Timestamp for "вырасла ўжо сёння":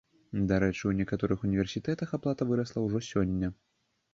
2.53-3.53